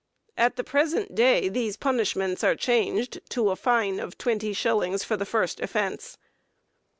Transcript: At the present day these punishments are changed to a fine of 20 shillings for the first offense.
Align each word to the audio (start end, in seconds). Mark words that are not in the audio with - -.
At 0.35 0.55
the 0.55 0.63
present 0.63 1.13
day 1.13 1.47
these 1.47 1.77
punishments 1.77 2.43
are 2.43 2.55
changed 2.55 3.21
to 3.29 3.51
a 3.51 3.55
fine 3.55 3.99
of 3.99 4.17
20 4.17 4.51
shillings 4.51 5.03
for 5.03 5.15
the 5.15 5.27
first 5.27 5.59
offense. 5.59 6.17